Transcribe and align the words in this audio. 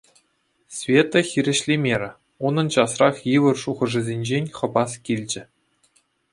Света 0.77 1.19
хирӗҫлемерӗ. 1.31 2.07
Унӑн 2.51 2.67
часрах 2.77 3.15
йывӑр 3.35 3.55
шухӑшсенчен 3.67 4.45
хӑпас 4.59 4.91
килчӗ. 5.07 5.43